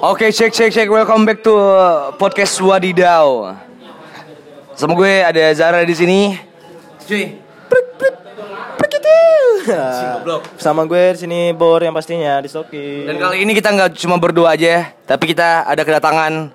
[0.00, 0.86] Oke, cek cek cek.
[0.86, 3.58] Welcome back to uh, podcast Wadidau.
[4.78, 6.38] Sama gue ada Zara di sini.
[7.02, 7.42] Cuy.
[10.56, 13.04] Sama gue di sini Bor yang pastinya di Soki.
[13.04, 16.54] Dan kali ini kita nggak cuma berdua aja, tapi kita ada kedatangan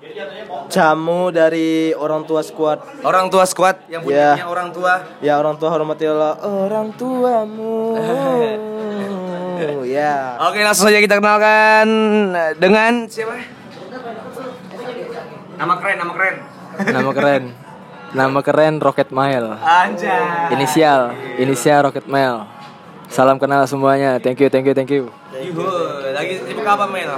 [0.66, 2.80] Jamu dari orang tua squad.
[3.04, 4.32] orang tua squad yang Ya.
[4.34, 4.92] punyanya orang tua.
[5.20, 7.94] Ya orang tua hormatilah orang tuamu.
[9.84, 10.36] ya.
[10.40, 11.86] Oke, langsung saja kita kenalkan
[12.56, 13.40] dengan siapa?
[15.54, 16.34] Nama keren, nama keren.
[16.84, 17.44] Nama keren.
[18.14, 19.58] Nama keren Rocket Mail.
[19.58, 20.54] Anjay.
[20.54, 21.00] Inisial,
[21.36, 22.46] inisial Rocket Mail.
[23.06, 24.18] Salam kenal semuanya.
[24.18, 25.06] Thank you, thank you, thank you.
[25.34, 25.66] Yuhu,
[26.10, 27.10] lagi sibuk apa Mel?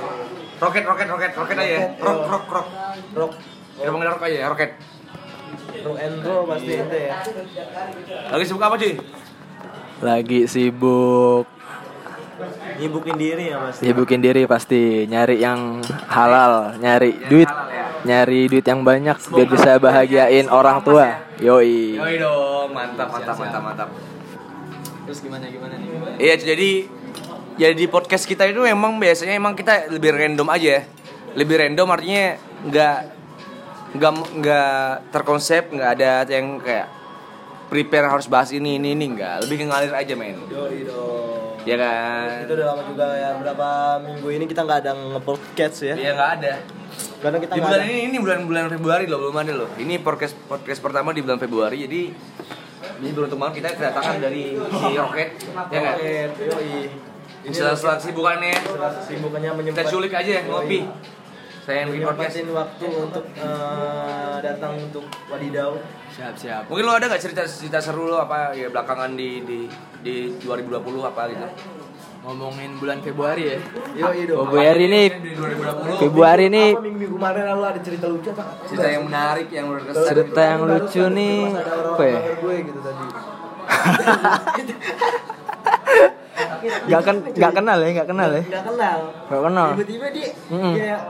[0.56, 1.82] Roket, roket, roket, roket aja ya.
[2.00, 2.68] Rock, rock, rock.
[3.12, 3.32] Rock,
[3.76, 4.70] Kita panggil rock aja ya, roket.
[5.84, 7.14] rock and roll pasti itu ya.
[8.28, 8.92] Lagi sibuk apa cuy?
[10.00, 11.44] Lagi sibuk
[12.76, 13.82] Nyibukin diri ya pasti.
[13.88, 15.80] sibukin diri pasti nyari yang
[16.12, 17.48] halal, nyari duit,
[18.04, 21.24] nyari duit yang banyak biar bisa bahagiain orang tua.
[21.40, 21.96] Yoi.
[21.96, 23.88] Yoi dong, mantap, mantap, mantap, mantap.
[25.08, 25.88] Terus gimana gimana nih?
[26.20, 26.70] Iya, jadi
[27.56, 30.68] jadi di podcast kita itu emang biasanya emang kita lebih random aja.
[30.76, 30.82] ya.
[31.36, 32.36] Lebih random artinya
[32.68, 32.98] nggak
[33.96, 34.12] nggak
[34.44, 36.88] nggak terkonsep, nggak ada yang kayak
[37.72, 39.48] prepare harus bahas ini ini ini nggak.
[39.48, 40.36] Lebih ngalir aja men.
[40.52, 41.55] Yoi dong.
[41.66, 42.46] Ya kan?
[42.46, 45.94] Itu udah lama juga ya berapa minggu ini kita nggak ada nge-podcast ya.
[45.98, 46.52] Iya nggak ada.
[47.18, 47.90] Karena kita Di bulan ada.
[47.90, 49.70] ini ini bulan bulan Februari loh belum ada loh.
[49.74, 52.14] Ini podcast podcast pertama di bulan Februari jadi
[52.96, 55.30] ini beruntung banget kita kedatangan dari si Rocket
[55.74, 55.94] ya kan?
[55.98, 56.74] Roket, Yoi.
[57.46, 60.80] Ini sela-sela kesibukannya Setelah kesibukannya kita culik aja ngopi.
[61.66, 62.36] Saya yang bikin podcast.
[62.46, 65.82] Waktu untuk eh, datang untuk wadidau.
[66.14, 66.62] Siap siap.
[66.70, 69.66] Mungkin lo ada gak cerita cerita seru lo apa ya belakangan di di
[69.98, 71.42] di 2020 apa gitu?
[72.22, 73.58] Ngomongin bulan Februari ya.
[73.98, 74.46] Yoi dong.
[74.46, 78.44] Februari ini Di 2020 Februari ini Apa minggu kemarin lalu ada cerita lucu apa?
[78.70, 80.06] cerita yang menarik yang berkesan.
[80.06, 82.18] cerita yang lucu nih apa ya?
[82.38, 83.04] gue gitu tadi.
[86.86, 88.42] Gak kan gak kenal ya, gak kenal ya.
[88.44, 88.98] Gak kenal.
[89.26, 89.68] Gak kenal.
[89.74, 90.72] Tiba-tiba dia Mm-mm.
[90.74, 91.00] kayak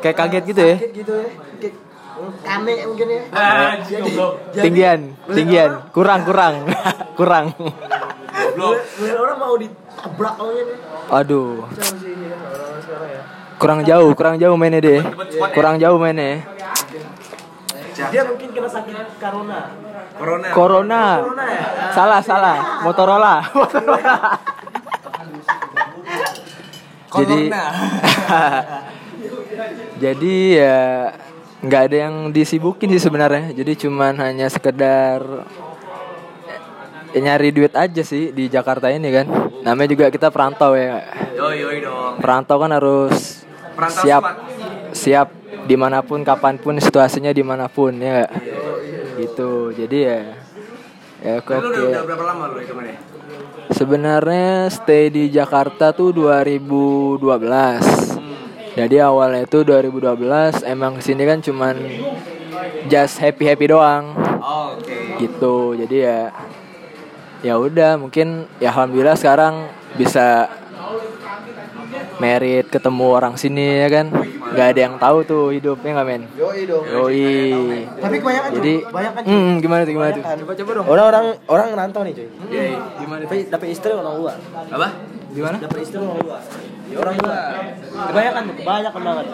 [0.00, 0.76] Kayak kaget gitu ya.
[0.76, 1.28] sakit gitu ya.
[1.58, 1.74] Kayak
[2.46, 3.22] aneh mungkin ya.
[3.28, 4.32] Anjing, Jadi- goblok.
[4.48, 5.70] jadi- Tinggian, tinggian.
[5.90, 6.54] Kurang, kurang.
[7.18, 7.46] kurang.
[7.54, 8.76] Goblok.
[8.94, 10.78] bener orang mau ditabrak aja nih.
[11.06, 13.20] Aduh, ya.
[13.56, 15.00] kurang jauh, kurang jauh mainnya deh.
[15.52, 16.42] Kurang jauh mainnya.
[17.94, 19.60] Dia mungkin kena sakit corona.
[20.18, 20.48] Corona.
[20.50, 21.02] Corona.
[21.22, 21.64] Corona ya?
[21.94, 22.56] Salah, salah.
[22.82, 23.34] Motorola.
[23.58, 24.16] Motorola.
[27.14, 27.40] Jadi.
[29.94, 31.14] Jadi ya
[31.64, 33.54] nggak ada yang disibukin sih sebenarnya.
[33.54, 35.22] Jadi cuman hanya sekedar
[37.14, 39.26] ya, nyari duit aja sih di Jakarta ini kan.
[39.62, 41.06] Namanya juga kita perantau ya.
[41.38, 42.18] Yoi yoi dong.
[42.18, 43.46] Perantau kan harus
[43.78, 44.22] Perantau siap
[44.92, 45.28] siap
[45.64, 48.28] di mana pun kapan pun situasinya di mana pun ya
[49.16, 49.72] gitu.
[49.72, 50.20] Jadi ya
[51.24, 53.00] ya Lu udah, udah oke berapa lama lu itu mana?
[53.72, 57.24] sebenarnya stay di Jakarta tuh 2012
[58.74, 61.74] jadi awalnya itu 2012 emang ke sini kan cuman
[62.90, 64.12] just happy happy doang.
[64.42, 65.22] Oh, oke.
[65.22, 65.78] gitu.
[65.78, 66.34] Jadi ya
[67.44, 70.50] ya udah mungkin ya alhamdulillah sekarang bisa
[72.16, 74.06] merit ketemu orang sini ya kan
[74.44, 76.84] nggak ada yang tahu tuh hidupnya nggak men Yoi dong.
[76.84, 77.26] yoi
[77.98, 79.32] Tapi kebanyakan jadi cuy, banyak kan cuy.
[79.32, 80.38] hmm, gimana tuh gimana tuh Kebanyakan.
[80.40, 82.28] coba coba dong Orang-orang orang ngerantau nih cuy.
[82.48, 82.64] Iya.
[82.96, 84.36] gimana Tapi dapat istri orang luar.
[84.68, 84.88] Apa?
[85.30, 86.40] gimana Dapat istri orang luar.
[86.84, 87.38] Ya orang luar.
[88.04, 89.26] Kebanyakan tuh, kebanyakan banget.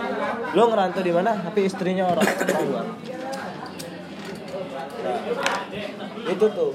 [0.51, 1.31] Lo ngerantau di mana?
[1.37, 2.85] Tapi istrinya orang orang luar.
[5.01, 5.19] Nah,
[6.27, 6.71] itu tuh.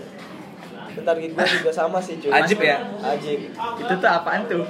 [1.03, 2.31] Target gue juga sama sih cuy.
[2.31, 2.77] Ajib ya?
[3.03, 3.51] Ajib.
[3.51, 4.63] itu tuh apaan tuh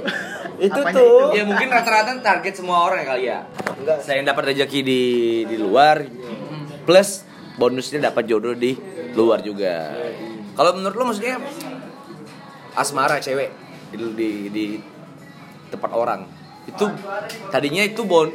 [0.58, 1.36] Itu tuh.
[1.36, 3.40] Ya mungkin rata-rata target semua orang ya kali ya.
[3.78, 3.98] Enggak.
[4.02, 5.02] Selain dapat rezeki di
[5.46, 6.02] di luar
[6.88, 7.28] plus
[7.60, 8.74] bonusnya dapat jodoh di
[9.14, 9.94] luar juga.
[10.56, 11.38] Kalau menurut lo maksudnya
[12.76, 13.52] asmara cewek
[13.92, 14.66] di di, di
[15.72, 16.28] tempat orang
[16.66, 16.86] itu
[17.54, 18.28] tadinya itu bon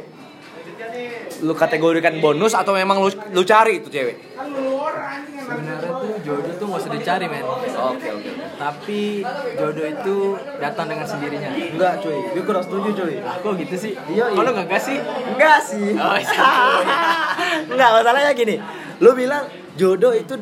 [1.41, 4.17] lu kategorikan bonus atau memang lu lu cari itu cewek?
[5.51, 5.90] sebenarnya tuh
[6.21, 8.31] jodoh tuh nggak usah dicari men Oke oke.
[8.55, 9.01] tapi
[9.53, 10.15] jodoh itu
[10.57, 12.17] datang dengan sendirinya Enggak cuy.
[12.31, 13.15] Gue kurang setuju cuy.
[13.19, 14.37] aku gitu sih Iya, iya.
[14.37, 15.87] kalau nggak sih Enggak sih.
[15.95, 16.49] Oh, iya.
[17.73, 18.55] Enggak, masalahnya gini.
[18.99, 20.33] Lu bilang jodoh itu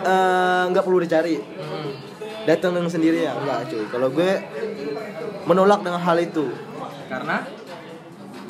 [0.00, 1.36] eh, nggak perlu dicari.
[2.48, 3.36] Datang dengan sendirinya.
[3.36, 3.84] Enggak, cuy.
[3.86, 4.32] Kalau gue
[5.44, 6.48] menolak dengan hal itu.
[7.06, 7.42] karena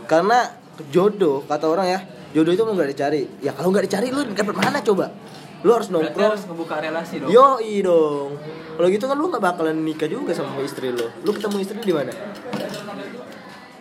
[0.04, 0.38] Karena
[0.90, 2.00] jodoh kata orang ya,
[2.30, 3.22] jodoh itu nggak dicari.
[3.40, 5.10] Ya kalau nggak dicari lu dapat mana coba?
[5.60, 6.30] Lu harus berarti nongkrong.
[6.32, 8.30] harus ngebuka relasi dong Yoi dong.
[8.80, 11.06] Kalau gitu kan lu nggak bakalan nikah juga sama istri lu.
[11.20, 12.12] Lu ketemu istri di mana?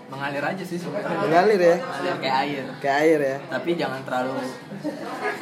[0.10, 4.42] Mengalir aja sih sebenarnya mengalir ya mengalir kayak air kayak air ya tapi jangan terlalu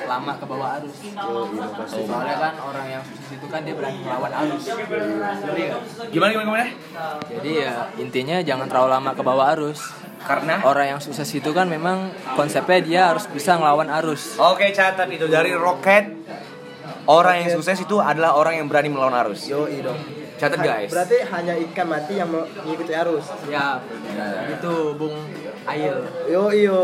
[0.06, 3.74] lama ke bawah arus Yo, iya pasti soalnya kan orang yang sukses itu kan dia
[3.74, 5.82] berani melawan arus nggak?
[6.12, 6.68] Gimana gimana gimana?
[7.32, 9.82] jadi ya intinya jangan terlalu lama ke bawah arus
[10.18, 15.08] Karena orang yang sukses itu kan memang konsepnya dia harus bisa ngelawan arus Oke catat
[15.12, 16.10] itu dari roket
[17.08, 19.48] Orang yang sukses itu adalah orang yang berani melawan arus.
[19.48, 19.96] yo dong
[20.38, 20.94] Catat guys.
[20.94, 23.82] berarti hanya ikan mati yang mengikuti arus ya
[24.54, 25.18] itu bung
[25.66, 25.98] Ail
[26.30, 26.80] yo iyo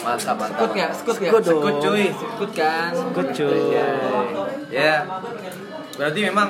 [0.00, 0.64] Mantap mantap.
[0.64, 1.30] Skut ya, skut ya.
[1.30, 2.04] Skut, cuy.
[2.08, 2.90] Skut kan.
[2.96, 3.60] Skut, cuy.
[4.72, 5.04] Ya.
[6.00, 6.48] Berarti memang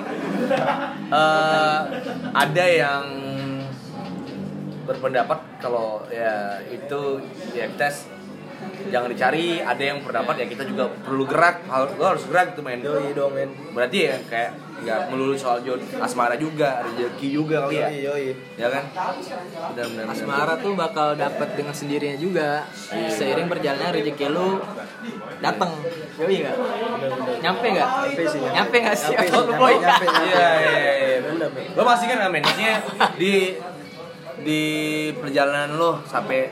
[1.10, 1.78] eh,
[2.30, 3.02] ada yang
[4.86, 7.00] berpendapat kalau ya itu
[7.52, 7.88] ya kita
[8.92, 12.60] jangan dicari, ada yang berpendapat ya kita juga perlu gerak, harus lo harus gerak gitu
[12.60, 12.80] men.
[12.84, 14.50] yo dong men Berarti ya kayak
[14.80, 17.88] nggak melulu soal John asmara juga, rezeki juga kali ya.
[17.92, 18.16] yo
[18.56, 18.84] Ya kan?
[18.92, 20.04] Benar benar.
[20.04, 20.04] benar.
[20.12, 22.64] Asmara tuh bakal dapat dengan sendirinya juga.
[23.08, 24.60] Seiring berjalannya rezeki lu
[25.40, 25.72] datang.
[26.20, 26.56] Yoi enggak?
[27.40, 27.88] Nyampe enggak?
[27.88, 28.56] Nyampe sih, nyampe.
[28.56, 29.12] Nyampe enggak sih?
[29.12, 29.74] Nyampe sih, Oh, nyampe, boy.
[29.80, 30.24] nyampe, nyampe.
[30.28, 31.18] Iya iya iya.
[31.24, 31.76] Bener, bener.
[31.76, 32.74] Lo masih kan amin, maksudnya
[33.16, 33.32] di
[34.44, 34.62] di
[35.16, 36.50] perjalanan lo sampai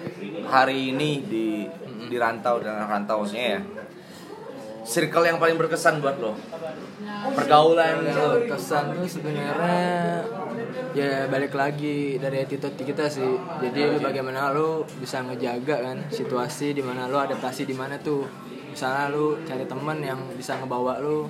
[0.48, 1.46] hari ini di
[2.08, 3.60] di rantau dan rantau maksudnya ya.
[4.88, 6.32] Circle yang paling berkesan buat lo.
[7.36, 8.48] Pergaulan lo.
[8.48, 10.24] kesan tuh sebenarnya
[10.96, 13.28] ya balik lagi dari attitude kita sih
[13.60, 18.24] jadi bagaimana lu bisa ngejaga kan situasi di mana lu adaptasi di mana tuh
[18.72, 21.28] misalnya lu cari temen yang bisa ngebawa lu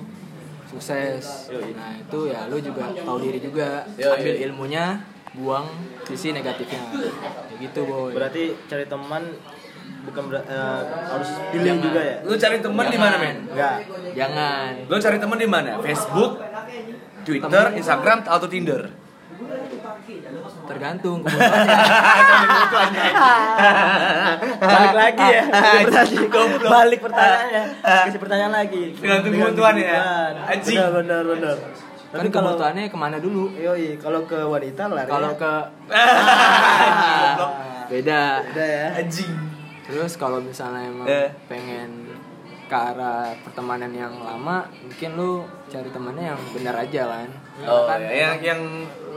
[0.69, 5.01] sukses nah itu ya lu juga tahu diri juga ambil ilmunya
[5.39, 5.65] buang
[6.03, 6.81] sisi negatifnya.
[6.91, 8.11] Kayak gitu boy.
[8.11, 9.23] Berarti cari teman
[9.99, 11.83] bukan ber- eh, harus pilih Jangan.
[11.83, 12.15] juga ya?
[12.21, 13.37] Lo cari temen di mana men?
[13.47, 13.75] enggak
[14.13, 14.71] jangan.
[14.85, 15.71] Lo cari temen di mana?
[15.79, 16.31] Facebook,
[17.23, 18.83] Twitter, Instagram, atau Tinder?
[20.69, 21.25] tergantung
[24.61, 25.43] balik lagi ya.
[26.61, 27.63] Balik pertanyaannya.
[27.81, 28.83] Kasih pertanyaan lagi.
[28.93, 29.75] Tergantung Dengan kebutuhan.
[29.81, 30.01] Ya?
[30.45, 30.77] Anjing.
[30.77, 31.57] benar benar
[32.09, 35.51] kan tapi kalau kebutuhannya ke mana dulu yoi kalau ke wanita lah kalau ke
[37.89, 39.33] beda udah ya Anjing.
[39.83, 41.27] terus kalau misalnya emang Eh.
[41.45, 42.07] pengen
[42.63, 45.31] ke arah pertemanan yang lama mungkin lu
[45.65, 47.29] cari temannya yang benar aja kan
[47.59, 48.61] Oh, Kan ya, yang yang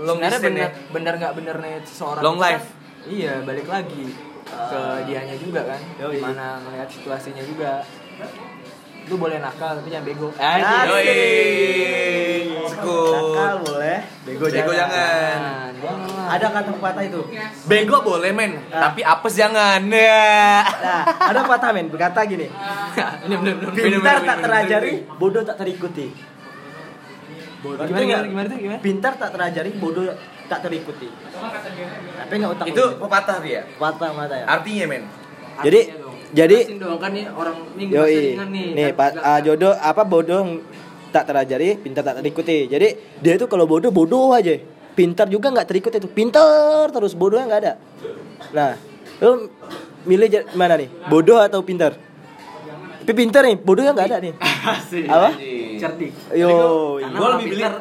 [0.02, 0.70] long sebenarnya distance benar ya.
[0.90, 2.58] benar nggak benernya seseorang Long life.
[2.58, 2.66] kan-
[3.06, 4.04] iya balik lagi
[4.42, 6.16] ke dianya juga kan Yoi.
[6.16, 7.80] gimana melihat situasinya juga
[9.04, 12.44] lu boleh nakal tapi jangan bego eh Asik.
[12.64, 13.12] Sekut.
[13.12, 15.70] nakal boleh bego, Bego jangan.
[15.74, 16.26] jangan lah.
[16.30, 17.20] ada kata pepatah itu
[17.64, 18.88] Bego boleh men, Ah.
[18.88, 19.82] tapi apes jangan.
[19.84, 20.62] Ya.
[20.62, 22.46] nah ada pepatah men berkata gini
[23.76, 26.08] pintar tak terajari bodoh tak terikuti
[27.62, 28.22] gimana Ngerti gimana nggak?
[28.26, 30.06] gimana tuh gimana pintar tak terajari bodoh
[30.44, 31.08] tak terikuti
[32.16, 33.60] tapi nggak otak Itu pepatah dia.
[33.68, 35.02] pepatah mata ya Artinya men.
[35.60, 35.80] Jadi.
[36.32, 38.16] Jadi dong kan nih orang nih Yoi.
[38.48, 38.66] nih.
[38.72, 40.64] Nih, Kan ah, jodoh apa bodoh
[41.12, 42.66] tak terajari, pintar tak terikuti.
[42.72, 42.88] Jadi
[43.20, 44.56] dia itu kalau bodoh bodoh aja.
[44.92, 46.08] Pintar juga nggak terikuti itu.
[46.08, 47.72] Pintar terus bodohnya nggak ada.
[48.52, 48.70] Nah,
[49.20, 49.48] lu
[50.08, 50.88] milih mana nih?
[51.08, 51.96] Bodoh atau pintar?
[53.02, 54.34] Tapi pintar nih, bodohnya nggak ada nih.
[54.40, 55.04] Asik.
[55.08, 55.30] Apa?
[55.82, 56.48] cerdik Yo,
[57.02, 57.74] karena Gua orang lebih pintar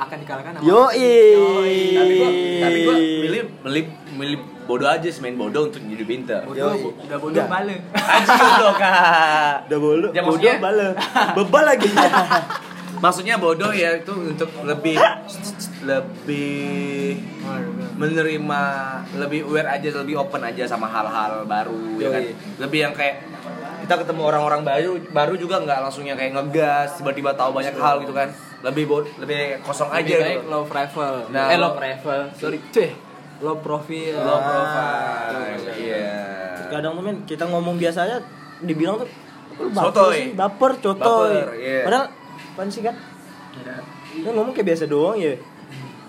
[0.00, 2.30] akan dikalahkan sama yo Tapi gua
[2.62, 3.84] tapi gua milih milih
[4.16, 4.38] milih
[4.70, 6.40] bodoh aja sih main bodoh untuk jadi pintar.
[6.44, 6.94] bodoh Yoi.
[7.02, 9.66] udah bodoh balik Anjing goblok kak.
[9.66, 10.88] Udah bodoh, Ya, bodoh bale.
[11.34, 11.90] Bebal lagi.
[13.02, 14.94] Maksudnya bodoh ya itu untuk lebih
[15.80, 17.16] lebih
[17.96, 18.62] menerima
[19.16, 22.34] lebih aware aja lebih open aja sama hal-hal baru ya kan Yoi.
[22.58, 23.24] lebih yang kayak
[23.80, 28.12] kita ketemu orang-orang baru baru juga nggak langsungnya kayak ngegas tiba-tiba tahu banyak hal gitu
[28.12, 28.28] kan
[28.60, 30.48] lebih bo- lebih kosong aja lebih baik gitu.
[30.48, 32.88] low profile Nah, eh low profile sorry cuy
[33.40, 36.04] low profile low Ah, profile iya
[36.68, 38.16] Kadang tuh men kita ngomong biasa aja
[38.60, 39.08] dibilang tuh
[39.56, 40.14] "Lu baper Sotoy.
[40.14, 41.32] sih, baper, cotoy.
[41.34, 41.78] Baper, iya.
[41.82, 42.06] Padahal
[42.46, 42.94] apaan sih kan?
[44.14, 45.34] Dia ngomong kayak biasa doang ya.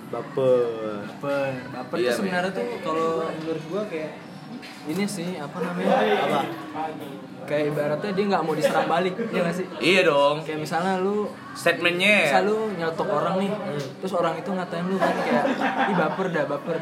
[0.07, 1.03] Baper.
[1.09, 4.11] baper baper Iya, tuh sebenarnya tuh kalau menurut gua kayak
[4.85, 6.39] ini sih apa namanya Apa?
[7.49, 9.65] Kayak ibaratnya dia nggak mau diserang balik ya nggak sih?
[9.81, 10.35] Iya dong.
[10.45, 12.15] Kayak misalnya lu statementnya.
[12.31, 13.51] misal lu nyelotok orang nih
[13.99, 15.45] terus orang itu ngatain lu kan kayak
[15.91, 16.77] ih baper dah baper.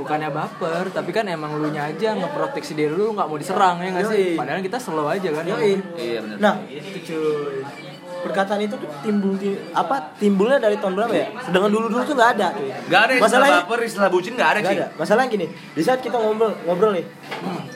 [0.00, 3.88] Bukannya baper tapi kan emang lu nya aja ngeproteksi diri lu nggak mau diserang ya
[3.92, 4.24] nggak sih?
[4.34, 4.38] Yoi.
[4.38, 5.72] padahal kita slow aja kan Yoi.
[5.96, 7.87] iya benar Nah, itu cuy.
[8.18, 11.26] Perkataan itu tuh timbul ti- apa timbulnya dari tahun berapa ya?
[11.40, 12.70] Sedangkan dulu-dulu tuh nggak ada, cuy.
[12.86, 14.86] Gak ada Masalahnya baper, istilah bucin gak ada Gak sih ada.
[14.94, 17.06] Masalahnya gini, di saat kita ngobrol ngobrol nih,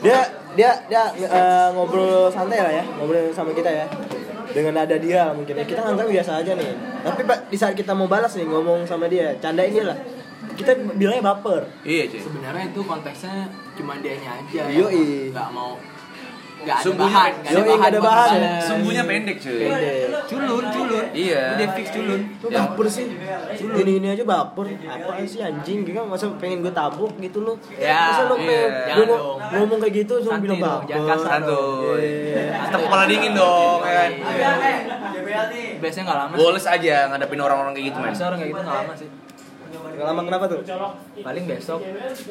[0.01, 0.19] dia
[0.53, 3.87] dia dia eh, ngobrol santai lah ya, ngobrol sama kita ya.
[4.49, 5.65] Dengan ada dia mungkin ya.
[5.65, 6.71] kita anggap biasa aja nih.
[7.01, 9.99] Tapi Pak, di saat kita mau balas nih ngomong sama dia, candain dia lah.
[10.53, 12.21] kita bilangnya baper Iya cuy.
[12.21, 15.33] sebenarnya itu konteksnya cuma dianya aja Yoi.
[15.33, 15.81] nggak mau
[16.63, 18.41] nggak ada Sumbunya- bahan nggak ada bahan ada bahan.
[18.61, 19.61] Sumbunya pendek cuy.
[19.63, 19.95] Pendek.
[20.25, 21.43] culun culun Iya.
[21.53, 23.07] udah fix culun Lu baper sih
[23.75, 27.53] ini ini aja baper apa sih anjing gitu kan masa pengen gue tabuk gitu lu
[27.75, 28.47] Ya, masa lu iya.
[28.47, 29.39] pengen Jangan lu dong.
[29.53, 32.01] ngomong kayak gitu Santai bilang dong, baper jangan kasar Santuy.
[32.01, 32.43] Iya.
[32.63, 34.11] Tetap kepala dingin dong ya kan.
[35.79, 38.09] biasanya nggak lama sih Goles aja ngadepin orang-orang kayak gitu men.
[38.09, 39.09] Biasa orang kayak gitu nggak lama sih
[39.93, 40.61] Nggak lama kenapa tuh
[41.19, 41.81] paling besok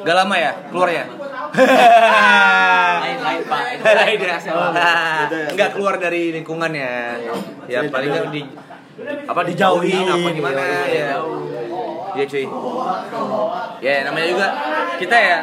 [0.02, 1.06] Gak lama ya keluarnya?
[3.02, 3.62] lain lain pak
[4.02, 4.38] Lain ya.
[4.40, 5.30] banget.
[5.54, 6.92] Enggak keluar dari lingkungannya.
[7.66, 8.42] Ya paling nggak di
[9.02, 11.10] apa Dijauhin, dijauhin apa gimana ya.
[12.12, 12.46] Iya cuy.
[13.80, 14.48] Ya namanya juga
[14.98, 15.40] kita ya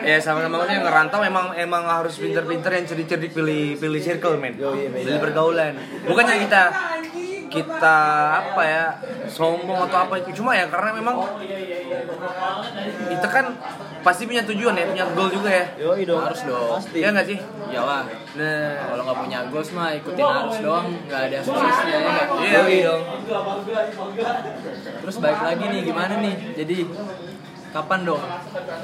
[0.00, 4.56] ya sama-sama yang ngerantau emang emang harus pinter-pinter yang cerdik-cerdik pilih pilih circle men.
[4.56, 5.76] Pilih pergaulan.
[6.02, 6.62] Bukannya kita
[7.50, 7.98] kita
[8.38, 8.84] apa ya
[9.26, 11.16] sombong atau apa cuma ya karena memang
[13.10, 13.46] kita kan
[14.00, 15.64] pasti punya tujuan ya punya goal juga ya.
[15.76, 16.24] Yoi dong.
[16.24, 16.80] Harus dong.
[16.80, 16.98] Pasti.
[17.04, 17.38] Iya nggak sih?
[17.68, 18.02] Iyalah.
[18.38, 18.72] Nah.
[18.88, 20.86] Kalau nggak punya goals mah ikutin arus doang.
[21.04, 22.26] Nggak ada suksesnya ya nggak?
[22.40, 22.60] iya.
[22.64, 23.02] Iya dong.
[25.04, 26.34] Terus balik lagi nih gimana nih?
[26.56, 26.78] Jadi
[27.70, 28.22] kapan dong?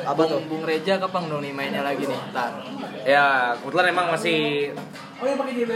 [0.07, 0.41] Apa tuh?
[0.47, 2.21] Bung Reja kapan dong nih mainnya lagi nih?
[2.33, 2.51] Ntar
[3.07, 4.71] ya kebetulan emang masih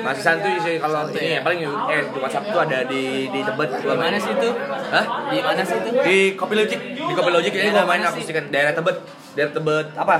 [0.02, 1.38] masih santuy sih kalau Santuy ini ya?
[1.38, 3.70] ya paling eh di WhatsApp tuh ada di di tebet.
[3.78, 4.50] Di mana sih itu?
[4.90, 5.04] Hah?
[5.30, 5.90] di mana sih itu?
[6.02, 8.22] Di Kopi Logic di Kopi Logic ini gua main mana sih?
[8.22, 8.96] akustikan daerah Tebet.
[9.38, 10.16] Daerah Tebet apa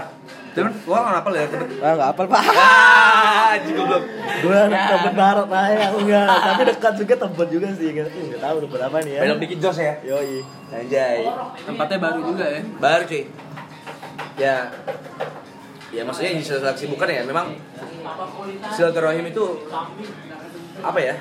[0.50, 1.68] Temen, gua nggak hafal daerah Tebet?
[1.78, 2.42] Ah nggak apal pak.
[2.42, 4.02] Ah juga belum
[4.40, 8.40] Gue anak tebet barat lah ya enggak Tapi dekat juga tebet juga sih Nggak nggak
[8.40, 9.20] tahu udah berapa nih ya.
[9.26, 9.94] Belok dikit jos ya?
[10.02, 10.38] Yoi.
[10.70, 11.18] Anjay.
[11.66, 12.60] Tempatnya baru juga ya?
[12.80, 13.22] Baru cuy.
[14.40, 14.56] Ya.
[15.90, 17.22] Ya maksudnya di sela kesibukan ya.
[17.26, 17.54] Memang
[18.74, 19.44] silaturahim itu
[20.80, 21.14] apa ya?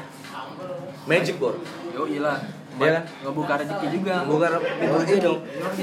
[1.09, 1.57] Magic bor
[1.89, 2.37] yo ilah
[2.69, 3.03] Iya kan?
[3.25, 4.15] ngebuka rezeki juga.
[4.23, 5.39] bukan Yoi dong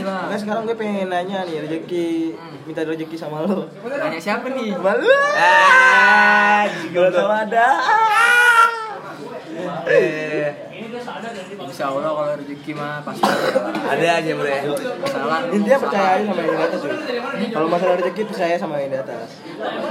[0.07, 2.07] Nah sekarang gue pengen nanya nih rezeki
[2.64, 3.66] Minta rezeki sama lo.
[3.83, 4.75] Nanya siapa nih?
[4.75, 5.11] Malu.
[5.35, 7.69] Ah Gak tau ada
[9.87, 10.50] eh
[11.57, 13.49] Insya Allah kalau rezeki mah pasti ada.
[13.88, 14.57] ada aja bre.
[15.00, 16.81] Masalah Intinya percaya aja sama yang di atas
[17.52, 19.28] Kalau masalah rezeki percaya sama yang di atas.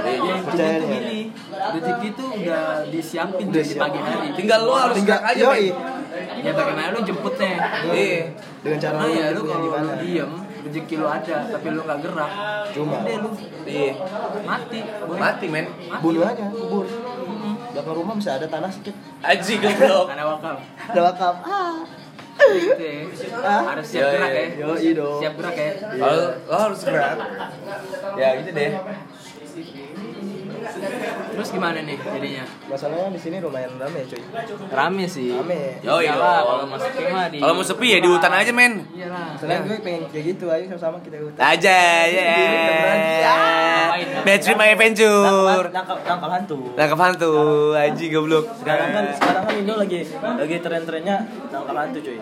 [0.06, 1.00] Ya, Percaya intinya tuh nih.
[1.02, 1.20] gini,
[1.74, 3.80] rezeki tuh udah disiapin siap.
[3.82, 4.28] pagi hari.
[4.34, 5.44] tinggal lu harus Tinggal aja
[6.42, 7.52] Ya bagaimana lu jemputnya?
[7.92, 8.22] iya.
[8.62, 10.30] Dengan cara Nah, lu ya lu kalau lu diem,
[10.66, 12.30] rezeki lu ada, tapi lu nggak gerak,
[12.72, 12.96] Cuma.
[13.02, 13.30] Udah lu.
[13.66, 13.92] Iya.
[14.42, 14.78] Mati.
[14.82, 15.16] boy.
[15.18, 15.66] mati men.
[16.00, 16.86] Bunuh aja, kubur.
[17.76, 18.96] Belakang rumah bisa ada tanah sedikit.
[19.20, 20.04] Aji goblok.
[20.08, 20.58] Karena wakaf.
[20.92, 21.34] Ada wakaf.
[21.44, 21.76] Ah.
[22.36, 23.00] Gitu ya.
[23.42, 23.62] Ah.
[23.74, 24.46] Harus siap gerak ya.
[25.20, 25.70] Siap gerak ya.
[25.96, 27.16] kalau lo harus gerak.
[28.16, 28.70] Ya gitu deh
[31.36, 32.44] Terus gimana nih jadinya?
[32.66, 34.22] Masalahnya di sini lumayan rame cuy
[34.72, 35.30] Rame sih.
[35.36, 35.78] Rame.
[35.84, 36.46] Iyalah, dong.
[36.48, 39.26] kalau masuk mah di kalau mau sepi ya di hutan aja men Iyalah.
[39.36, 41.78] Masalahnya gue pengen kayak gitu ayo sama-sama kita ke hutan aja
[42.08, 42.24] ya
[43.26, 44.06] Ngapain?
[44.24, 47.32] Battery My Adventure nangkap hantu Nangkap hantu,
[47.74, 48.44] anjing goblok.
[48.60, 51.16] Sekarang kan sekarang kan Indo lagi lagi tren-trennya
[51.52, 52.18] nangkap hantu cuy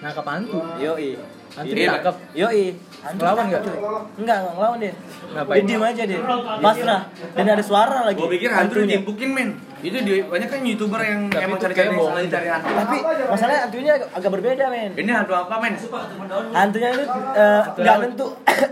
[0.00, 0.58] Nangkap hantu.
[0.80, 1.10] Yoi
[1.50, 2.14] Hantu Iya, ditangkap.
[2.32, 2.64] Yoi
[3.00, 3.62] Ngelawan nggak?
[3.64, 4.92] Enggak, enggak ngelawan dia
[5.30, 5.56] Ngapain?
[5.56, 6.20] Dia diem aja dia
[6.60, 7.02] Pasrah
[7.34, 8.86] Dan ada suara lagi Gue pikir hantu hantunya.
[8.94, 9.50] ditimpukin men.
[9.80, 12.68] Itu di, banyak kan youtuber yang Tapi emang cari-cari kayak bohong cari hantu.
[12.68, 12.98] Tapi
[13.32, 15.74] masalahnya hantunya agak berbeda men Ini hantu apa men?
[16.52, 17.04] Hantunya itu
[17.34, 18.26] eh, nggak nentu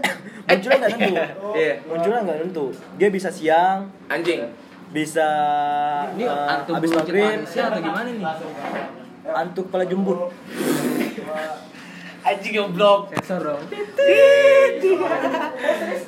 [0.48, 1.14] Munculnya nggak nentu
[1.52, 1.72] Iya.
[1.84, 4.40] Munculnya nggak nentu Dia bisa siang Anjing.
[4.88, 5.28] Bisa
[6.14, 8.24] Ini hantu habis maghrib atau gimana nih?
[9.28, 10.30] Hantu kepala jumbut
[12.28, 13.00] Anjing goblok.
[13.16, 13.62] Sensor dong.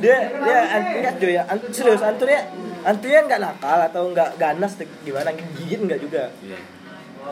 [0.01, 2.41] dia dia enggak cuy ya serius hantunya
[2.81, 4.73] hantunya nggak nakal atau nggak ganas
[5.05, 6.33] gimana gigit nggak juga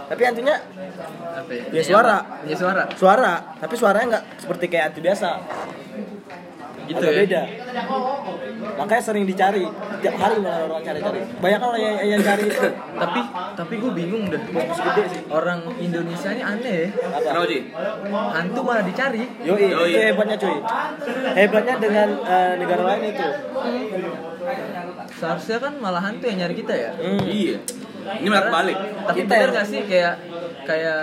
[0.08, 1.80] tapi hantunya Apa ya?
[1.80, 2.16] Ya, suara.
[2.44, 2.84] Ya suara.
[2.92, 5.30] suara tapi suaranya nggak seperti kayak hantu biasa
[6.88, 7.18] Gitu agak ya.
[7.20, 7.42] beda
[8.78, 9.64] makanya sering dicari
[10.00, 12.68] tiap hari malah orang cari-cari banyak orang yang, yang cari itu
[13.02, 13.20] Tapi
[13.54, 14.42] tapi gue bingung dah.
[14.42, 16.88] gede sih Orang Indonesia ini aneh ya.
[16.90, 17.58] Kenapa apa Ji?
[18.10, 19.22] Hantu malah dicari.
[19.46, 19.70] Yoi.
[19.70, 20.58] itu hebatnya cuy
[21.38, 23.28] hebatnya dengan eh, negara lain itu
[25.14, 26.90] Seharusnya kan malah hantu yang nyari kita ya.
[26.94, 27.22] Hmm.
[27.26, 27.58] Iya.
[28.22, 28.76] Ini malah balik.
[29.04, 30.14] Tapi Kita bener gak sih kayak
[30.68, 31.00] kayak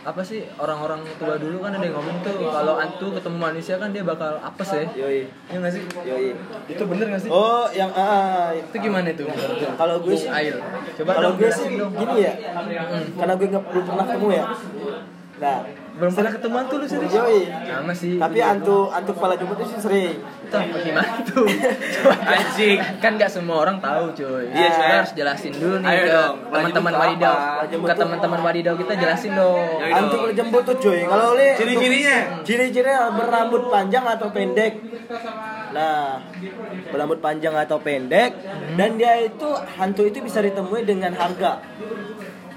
[0.00, 3.92] apa sih orang-orang tua dulu kan ada yang ngomong tuh kalau hantu ketemu manusia kan
[3.92, 4.84] dia bakal apes ya.
[4.96, 5.82] Yoi, Iya gak sih?
[6.08, 6.32] yoi.
[6.64, 7.28] Itu bener gak sih?
[7.28, 9.28] Oh, yang ah, Itu gimana itu?
[9.76, 10.56] kalau gue sih Ail.
[10.96, 12.32] Coba kalau gue sih gini ya
[13.20, 14.44] karena gue nggak belum pernah ketemu ya
[15.40, 15.58] nah
[16.00, 17.44] belum pernah ketemuan tuh lu serius Yoi.
[17.44, 20.16] sama sih Tapi antu antu kepala jumput itu sih sering.
[20.50, 21.44] apa gimana tuh.
[22.34, 22.78] Anjing.
[22.98, 24.96] kan nggak semua orang tahu cuy Iya, kita coy.
[24.96, 27.34] harus jelasin dulu nih Ayo ke dong, teman-teman wadidau
[27.68, 29.78] ke teman-teman wadidau kita jelasin dong.
[29.84, 31.00] Antu kepala jemput tuh cuy.
[31.04, 32.16] Kalau oleh Ciri-cirinya?
[32.42, 34.72] Ciri-cirinya berambut panjang atau pendek.
[35.70, 36.18] Nah,
[36.88, 38.34] berambut panjang atau pendek
[38.74, 41.62] dan dia itu hantu itu bisa ditemui dengan harga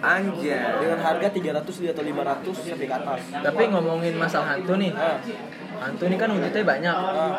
[0.04, 0.60] Anjay.
[0.78, 3.20] dengan harga 300 atau 500 sampai ke atas.
[3.34, 5.16] tapi ngomongin masalah hantu nih Ah,
[5.82, 7.32] hantu ini kan wujudnya banyak ah.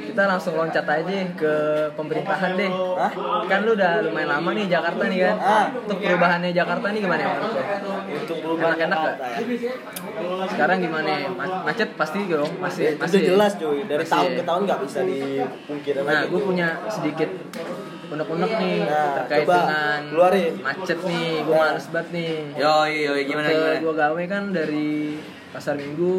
[0.00, 1.52] kita langsung loncat aja ke
[1.92, 3.10] pemerintahan deh Hah?
[3.44, 5.66] kan lu udah lumayan lama nih Jakarta nih kan Ah.
[5.74, 7.54] untuk perubahannya Jakarta nih gimana ya menurut?
[8.16, 9.38] Untuk perubahan Enak-enak Jakarta ya.
[10.48, 14.12] sekarang gimana Ma- macet pasti dong masih Itu masih jelas cuy, dari Masih.
[14.12, 16.28] tahun ke tahun nggak bisa dipungkiri Nah, lagi.
[16.28, 17.30] gue punya sedikit
[18.08, 20.52] unek-unek nih Nah, terkait coba dengan keluarin.
[20.58, 21.30] macet nih.
[21.40, 21.62] Gue Nah.
[21.66, 22.34] males banget nih.
[22.56, 23.76] Yoi, yoi, gimana gimana?
[23.78, 24.90] Gue gawe kan dari
[25.48, 26.14] pasar minggu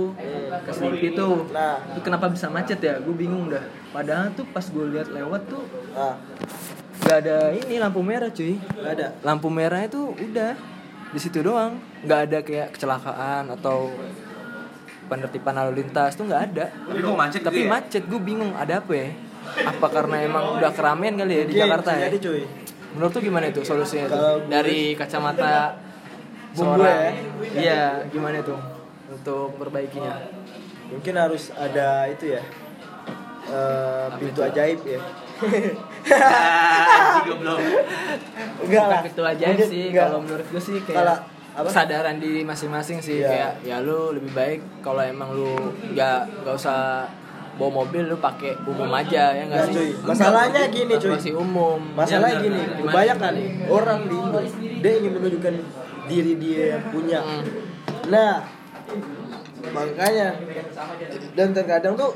[0.59, 1.45] ke Sleepy tuh.
[1.49, 1.77] Nah.
[1.87, 2.97] Itu kenapa bisa macet ya?
[2.97, 3.61] Gue bingung dah.
[3.89, 6.15] Padahal tuh pas gue lihat lewat tuh Nah,
[6.99, 8.57] gak ada ini lampu merah cuy.
[8.57, 9.07] nggak ada.
[9.21, 10.53] Lampu merahnya tuh udah
[11.07, 11.79] di situ doang.
[12.01, 13.89] Nggak ada kayak kecelakaan atau
[15.07, 16.65] penertiban lalu lintas tuh nggak ada.
[16.67, 17.69] Tapi kok macet Tapi gitu ya?
[17.71, 19.09] macet gue bingung ada apa ya?
[19.57, 22.05] Apa karena emang udah keramaian kali ya di Mungkin, Jakarta bisa ya?
[22.07, 22.41] Jadi cuy.
[22.89, 24.13] Menurut tuh gimana itu solusinya tuh?
[24.13, 25.53] Kalau gue- Dari kacamata
[26.49, 27.11] Bumbu seorang- ya?
[27.53, 28.59] Iya, gimana tuh
[29.07, 30.15] untuk perbaikinya?
[30.87, 32.41] Mungkin harus ada itu ya.
[33.47, 34.41] eh, pintu itu?
[34.43, 34.99] ajaib ya.
[36.07, 37.59] Anjing goblok.
[38.59, 39.01] Enggak lah.
[39.03, 40.05] Itu ajaib Mungkin sih enggak.
[40.05, 41.15] kalau menurut gue sih kayak Kalau
[41.55, 41.65] apa?
[41.65, 43.27] kesadaran diri masing-masing sih Iya.
[43.27, 45.55] kayak ya lu lebih baik kalau emang lu
[45.89, 47.07] nggak nggak usah
[47.57, 49.75] bawa mobil lu pakai umum aja ya nggak Nggak, sih?
[49.75, 49.89] cuy.
[50.05, 51.11] Masalahnya gini, cuy.
[51.11, 51.79] Masih umum.
[51.93, 52.85] Masalahnya Ya, gini, benar.
[52.85, 53.33] kebanyakan
[53.67, 54.17] orang di
[54.77, 55.53] dia ingin menunjukkan
[56.05, 57.19] diri dia yang punya.
[57.19, 57.43] Hmm.
[58.07, 58.33] Nah,
[59.67, 60.27] makanya
[61.33, 62.15] dan terkadang tuh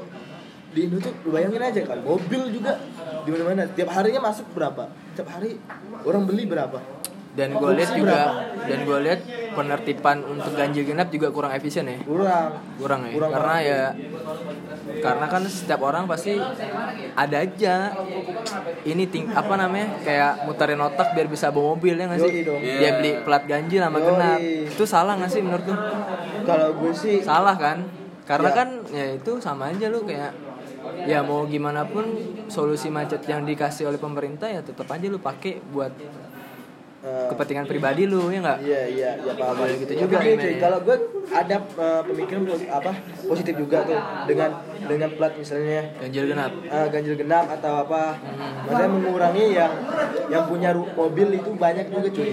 [0.71, 2.79] di Indo tuh lu bayangin aja kan mobil juga
[3.21, 5.59] di mana-mana tiap harinya masuk berapa tiap hari
[6.07, 6.79] orang beli berapa
[7.35, 8.19] dan gue lihat juga
[8.63, 9.19] dan gue lihat
[9.51, 13.81] penertiban untuk ganjil genap juga kurang efisien ya kurang kurang ya Kurang karena ya
[14.99, 16.37] karena kan setiap orang pasti
[17.13, 17.75] ada aja
[18.83, 22.61] ini ting apa namanya kayak muterin otak biar bisa bawa mobil ya nggak sih dong.
[22.61, 22.91] dia Iya.
[22.97, 24.07] beli plat ganjil sama Yoi.
[24.07, 25.75] genap itu salah nggak sih menurut lu
[26.43, 27.85] kalau gue sih salah kan
[28.23, 28.57] karena Iya.
[28.57, 30.31] kan ya itu sama aja lu kayak
[31.01, 32.05] ya mau gimana pun
[32.47, 35.93] solusi macet yang dikasih oleh pemerintah ya tetap aja lu pakai buat
[37.01, 38.59] eh, kepentingan pribadi lu ya nggak?
[38.61, 39.55] Iya iya iya paham.
[39.57, 40.37] Boleh gitu juga, Men.
[40.37, 40.97] cuy, kalau gue
[41.31, 42.91] ada eh, pemikiran apa
[43.25, 44.49] positif juga tuh dengan
[44.85, 45.81] dengan plat misalnya.
[45.97, 46.51] Ganjil genap.
[46.65, 48.01] Eh, ganjil genap atau apa,
[48.67, 49.73] maksudnya mengurangi yang
[50.29, 52.31] yang punya mobil itu banyak juga cuy.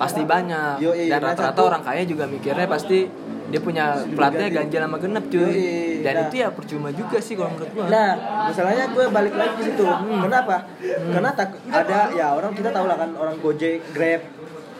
[0.00, 0.74] pasti banyak.
[0.80, 3.04] Yoi, dan nah, rata-rata orang kaya juga mikirnya pasti
[3.50, 5.42] dia punya platnya ganjil sama genap cuy.
[5.42, 6.24] Yoi, dan nah.
[6.28, 8.16] itu ya percuma juga sih kalau menurut gua Nah,
[8.48, 9.86] masalahnya gue balik lagi ke situ.
[10.24, 10.56] Kenapa?
[10.84, 14.20] Karena tak ada ya orang kita tahu lah kan orang Gojek, Grab.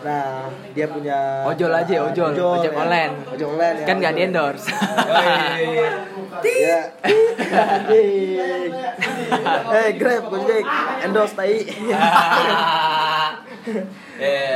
[0.00, 2.80] Nah, dia punya ojol aja ojol, ojek ya.
[2.80, 3.86] online Ojek online ya.
[3.86, 4.28] kan nggak di ojol.
[4.32, 4.72] endorse
[6.40, 6.80] Ya.
[9.70, 10.64] Eh, Grab, Gojek,
[11.04, 11.68] endorse tai.
[11.68, 12.00] Iya.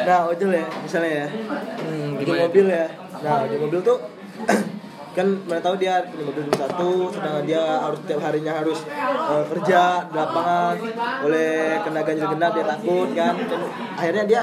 [0.09, 1.29] nah, ojol ya, misalnya ya.
[1.29, 2.89] Hmm, Ojol mobil ya.
[3.21, 4.01] Nah, ojol mobil tuh
[5.15, 10.11] kan mana tahu dia punya mobil satu sedangkan dia harus tiap harinya harus eh, kerja
[10.11, 10.75] di lapangan
[11.23, 13.35] oleh kena ganjil genap dia takut kan.
[13.39, 13.61] Dan
[13.95, 14.43] akhirnya dia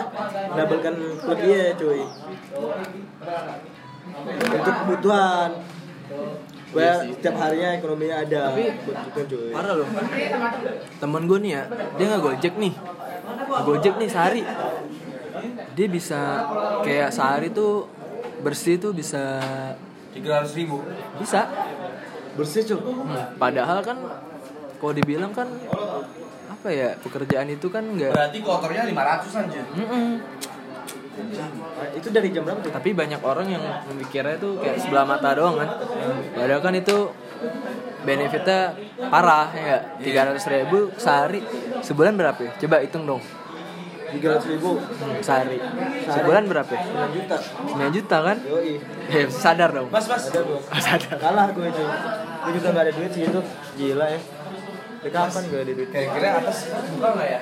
[0.55, 2.01] mendapatkan klub dia cuy.
[4.51, 5.49] Untuk kebutuhan.
[6.71, 9.51] Where setiap harinya ekonominya ada Tapi- cuy.
[9.51, 9.87] parah loh.
[11.03, 11.63] Temen gue nih ya
[11.99, 12.73] dia nggak gojek nih.
[13.67, 14.43] Gojek nih sehari.
[15.75, 16.47] Dia bisa
[16.79, 17.91] kayak sehari tuh
[18.39, 19.37] bersih tuh bisa
[20.11, 20.83] Tiga ratus ribu.
[21.19, 21.47] bisa.
[22.31, 23.97] Bersih cuy Hmm, padahal kan
[24.79, 25.51] kalau dibilang kan
[26.47, 29.65] apa ya pekerjaan itu kan nggak Berarti kotornya lima ratus anjir.
[29.75, 30.21] Mm-mm.
[31.11, 35.35] Nah, itu dari jam berapa tuh tapi banyak orang yang memikirnya tuh kayak sebelah mata
[35.35, 35.69] doang kan.
[36.33, 37.11] Padahal kan itu
[38.07, 38.79] benefitnya
[39.11, 39.77] parah ya.
[39.99, 41.43] Tiga ratus ribu sehari.
[41.83, 42.51] Sebulan berapa ya?
[42.63, 43.21] Coba hitung dong
[44.11, 44.71] tiga ratus ribu.
[45.23, 45.57] Sehari.
[46.07, 46.73] Sebulan berapa?
[46.73, 47.37] 9 juta.
[47.39, 48.37] 9 juta kan?
[48.43, 48.73] Yoi.
[49.11, 49.87] Ya sadar dong.
[49.91, 50.23] Mas, mas.
[50.31, 50.63] ada dong.
[50.85, 51.15] Sadar.
[51.19, 51.87] Kalah gue cuy
[52.41, 53.41] gue juga gak ada duit sih itu
[53.77, 54.19] gila ya.
[55.01, 55.89] Dari kapan gue ada duit?
[55.89, 56.57] Kira-kira atas
[56.93, 57.39] buka nggak ya?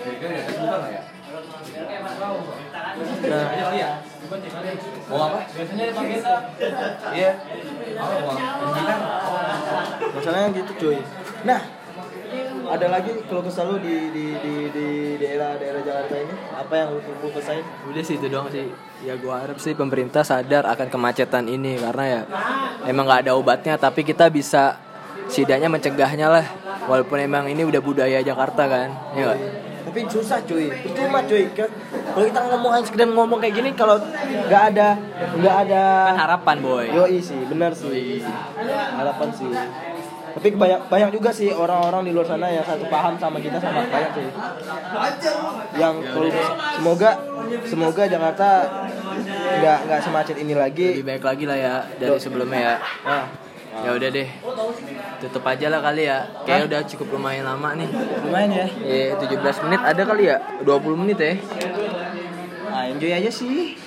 [0.00, 1.02] Kira-kira atas buka nggak ya?
[3.24, 3.44] nah
[5.04, 5.40] Mau apa?
[5.52, 6.18] Biasanya dipakai
[7.12, 7.32] Iya.
[8.00, 8.36] Apa mau?
[10.14, 10.98] Masalahnya gitu cuy.
[11.44, 11.60] Nah
[12.74, 14.86] ada lagi kalau kesal lu di di di di
[15.22, 16.34] daerah daerah Jakarta ini?
[16.58, 18.66] Apa yang lu lu kesain udah sih itu doang sih.
[19.06, 22.20] Ya gua harap sih pemerintah sadar akan kemacetan ini karena ya
[22.90, 24.74] emang nggak ada obatnya tapi kita bisa
[25.30, 26.46] setidaknya mencegahnya lah.
[26.90, 29.40] Walaupun emang ini udah budaya Jakarta kan ya nggak?
[29.84, 30.66] tapi susah cuy.
[30.74, 31.46] Percuma cuy.
[31.54, 34.02] Kalau kita ngomong hanya sekedar ngomong kayak gini kalau
[34.50, 34.98] nggak ada
[35.38, 36.86] nggak ada kan harapan boy.
[36.90, 38.18] Yoi sih, benar sih.
[38.98, 39.46] Harapan sih.
[40.34, 43.86] Tapi banyak banyak juga sih orang-orang di luar sana yang satu paham sama kita sama
[43.86, 44.28] banyak sih.
[45.78, 46.30] Yang perlu
[46.74, 47.10] semoga
[47.62, 48.48] semoga Jakarta
[49.62, 50.98] nggak nggak semacet ini lagi.
[50.98, 52.76] lebih baik lagi lah ya dari sebelumnya ya.
[53.06, 53.26] Nah,
[53.86, 54.28] ya udah deh.
[55.22, 56.26] Tutup aja lah kali ya.
[56.42, 57.88] Kayak udah cukup lumayan lama nih.
[58.26, 58.66] Lumayan ya.
[58.82, 59.38] Eh 17
[59.70, 60.36] menit ada kali ya?
[60.66, 61.34] 20 menit ya?
[62.74, 63.83] Nah, enjoy aja sih.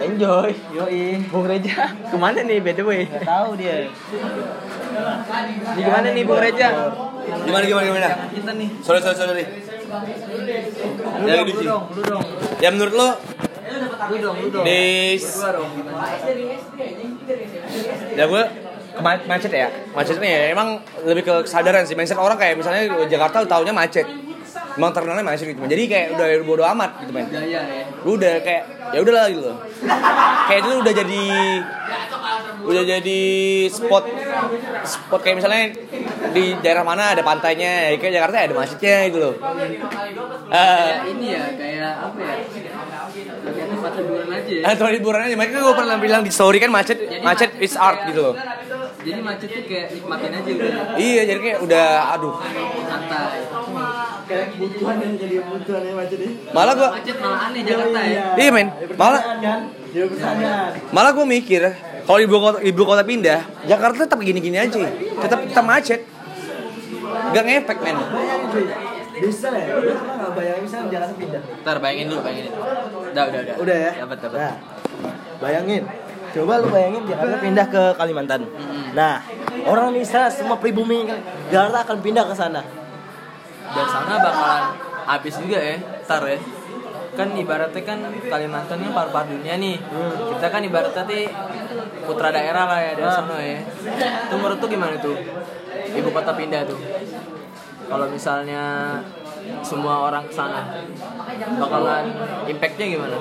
[0.00, 0.50] Enjoy.
[0.74, 1.02] Yoi.
[1.28, 1.90] Bung Reja.
[1.90, 3.02] Ke mana nih by the way?
[3.08, 3.74] Nggak tahu dia.
[5.74, 6.68] ini gimana nih Bung Reja?
[7.44, 8.08] Gimana gimana gimana?
[8.30, 8.68] kita nih?
[8.84, 9.44] Sorry sorry sorry.
[11.22, 12.24] lu Ya, dong lu dong lu dong.
[12.58, 13.08] Ya menurut lo?
[14.10, 14.64] Lu dong lu dong.
[14.66, 15.16] Di
[18.14, 18.44] ya gue
[19.02, 19.68] macet ya?
[19.90, 21.98] Macetnya ya emang lebih ke kesadaran sih.
[21.98, 24.23] Mindset orang kayak misalnya Jakarta taunya macet
[24.74, 27.26] emang terkenalnya macet gitu jadi kayak udah bodo amat gitu men.
[27.30, 27.62] Ya
[28.02, 28.62] lu udah kayak
[28.94, 29.56] ya udahlah gitu loh.
[30.50, 31.22] Kayak itu udah jadi
[32.64, 33.22] udah jadi
[33.68, 34.04] spot
[34.84, 35.62] spot kayak misalnya
[36.32, 39.34] di daerah mana ada pantainya ya kayak Jakarta ada masjidnya gitu loh.
[40.50, 42.34] Kayak ini ya kayak apa ya?
[43.44, 44.74] Kayak tempat liburan aja ya.
[44.74, 45.34] tempat liburan aja.
[45.36, 48.34] Mereka gue pernah bilang di story kan macet macet is art gitu loh
[49.04, 52.34] jadi macet tuh kayak nikmatin aja udah iya jadi kayak udah aduh
[52.82, 53.44] santai
[54.24, 56.32] Kayak kebutuhan yang jadi kebutuhan yang macet ini.
[56.50, 59.60] malah gue macet malah aneh Jakarta ya iya men malah kan?
[60.90, 61.62] Malah gue mikir
[62.02, 64.80] kalau ibu kota ibu kota pindah Jakarta tetap gini-gini aja
[65.20, 66.00] tetap tetap macet
[67.30, 68.64] gak ngefek men Bayangin cuy.
[69.14, 69.78] Bisa ya?
[69.78, 71.42] Lu pernah nggak bayangin misalnya Jakarta pindah?
[71.62, 73.92] ntar bayangin dulu bayangin udah udah udah Udah ya?
[74.00, 74.54] dapat dapat Nah,
[75.38, 75.82] bayangin.
[76.34, 78.42] Coba lu bayangin Jakarta pindah ke Kalimantan.
[78.90, 79.22] Nah,
[79.64, 81.06] orang bisa semua pribumi
[81.48, 82.62] Jakarta akan pindah ke sana.
[83.64, 84.64] dan sana bakalan
[85.02, 86.38] habis juga ya ntar ya
[87.10, 89.80] kan ibaratnya kan Kalimantan ini paru-paru dunia nih
[90.30, 91.26] kita kan ibaratnya tuh
[92.04, 93.16] putra daerah lah ya dari Ah.
[93.18, 93.58] sana ya
[93.98, 95.16] itu menurut tuh gimana tuh
[95.90, 96.78] ibu kota pindah tuh
[97.88, 98.62] kalau misalnya
[99.60, 100.62] semua orang ke sana
[101.60, 102.04] bakalan
[102.48, 103.18] impactnya gimana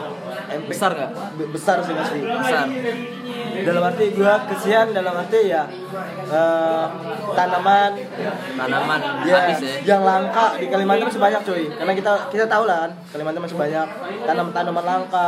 [0.67, 1.12] besar nggak
[1.49, 2.19] besar sih pasti.
[2.21, 2.67] besar
[3.53, 5.63] Dalam arti gua kesian dalam arti ya
[6.27, 6.86] eh,
[7.38, 7.91] tanaman
[8.57, 11.63] tanaman ya, habis ya yang langka di Kalimantan masih banyak cuy.
[11.69, 13.88] Karena kita kita tahu lah kan Kalimantan masih banyak
[14.25, 15.27] tanam-tanaman langka,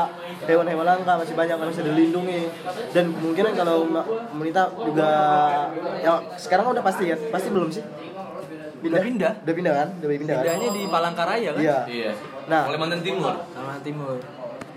[0.50, 2.42] hewan-hewan langka masih banyak yang bisa dilindungi.
[2.92, 3.88] Dan kemungkinan kalau
[4.34, 5.10] pemerintah juga
[6.02, 7.20] ya sekarang udah pasti kan?
[7.30, 7.84] Pasti belum sih?
[8.86, 9.34] Udah pindah.
[9.42, 9.90] Udah pindah kan?
[9.98, 10.44] Udah pindah kan?
[10.46, 11.62] pindahnya di Palangkaraya kan?
[11.62, 11.78] Iya.
[11.90, 12.12] iya.
[12.46, 13.34] Nah, Kalimantan Timur.
[13.34, 14.16] Kalimantan Timur.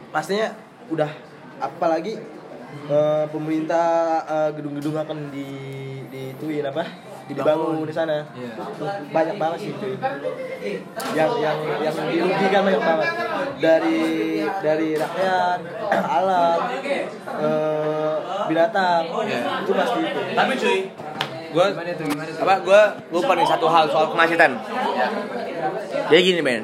[0.09, 0.49] Pastinya
[0.89, 1.11] udah
[1.61, 2.17] apalagi
[2.89, 3.89] eh, pemerintah
[4.25, 5.49] eh, gedung-gedung akan di
[6.09, 6.85] dituin apa?
[7.29, 8.25] Dibangun di sana.
[8.33, 8.57] Iya.
[9.13, 9.95] banyak banget sih cuy.
[11.13, 13.09] Yang yang yang dirugikan banyak banget.
[13.61, 14.01] Dari
[14.65, 15.59] dari rakyat
[16.17, 18.15] alam eh,
[18.49, 19.03] binatang.
[19.69, 20.21] Itu pasti itu.
[20.33, 20.79] Tapi cuy
[21.49, 21.67] gue
[22.45, 24.53] apa gue lupa nih satu hal soal kemacetan.
[26.09, 26.63] Jadi gini men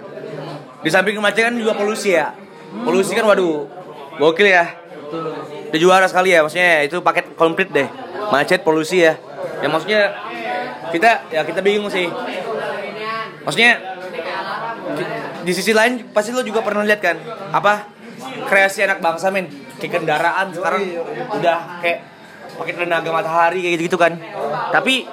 [0.84, 2.36] di samping kemacetan juga polusi ya.
[2.84, 3.64] Polusi kan waduh
[4.20, 4.68] gokil ya.
[5.72, 6.44] Udah juara sekali ya.
[6.44, 7.88] Maksudnya itu paket komplit deh.
[8.28, 9.16] Macet polusi ya.
[9.64, 10.00] Yang maksudnya
[10.92, 12.12] kita ya kita bingung sih.
[13.44, 13.80] Maksudnya
[14.94, 15.04] di,
[15.48, 17.16] di sisi lain pasti lo juga pernah lihat kan
[17.48, 17.88] apa
[18.44, 19.48] kreasi anak bangsa men.
[19.80, 20.82] Kayak kendaraan sekarang
[21.32, 22.13] udah kayak
[22.54, 24.12] pakai tenaga matahari kayak gitu gitu kan.
[24.70, 25.06] Tapi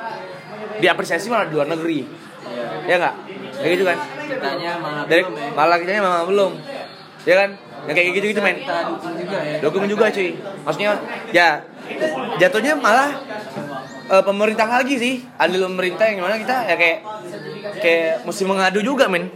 [0.82, 2.06] diapresiasi malah di luar negeri.
[2.89, 3.15] Ya nggak?
[3.62, 3.97] Kayak gitu kan?
[4.01, 5.49] Kitanya malah dari belum ya.
[5.54, 6.51] malah kitanya belum.
[7.27, 7.49] Ya kan?
[7.82, 8.58] Yang kayak gitu gitu men.
[8.62, 9.58] kita dukung juga ya.
[9.62, 10.30] Dokumen juga cuy.
[10.38, 10.91] Maksudnya
[11.34, 11.47] ya
[12.38, 13.10] jatuhnya malah
[14.10, 15.13] eh, pemerintah lagi sih.
[15.38, 16.99] Andil pemerintah yang gimana kita ya kayak
[17.82, 19.30] kayak mesti mengadu juga men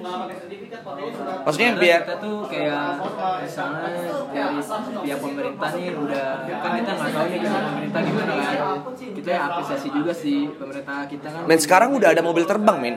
[1.45, 2.88] maksudnya Karena biar kita tuh kayak
[3.43, 4.60] misalnya dari
[5.03, 8.77] pihak pemerintah nih udah kan kita nggak tahu nih gimana pemerintah gimana kan.
[8.95, 11.41] Kita ya apresiasi juga sih pemerintah kita kan.
[11.45, 12.95] Men sekarang udah ada mobil terbang men.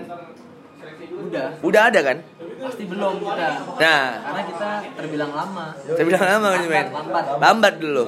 [1.18, 1.48] Udah.
[1.60, 2.18] Udah ada kan
[2.58, 3.48] pasti belum kita.
[3.78, 4.06] Nah.
[4.18, 4.68] Karena kita
[4.98, 5.66] terbilang lama.
[5.78, 7.24] Saya bilang lama kan men lambat.
[7.38, 8.04] Lambat dulu.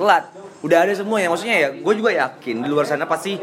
[0.00, 0.24] Telat.
[0.62, 3.34] Udah ada semua ya maksudnya ya gue juga yakin di luar sana pasti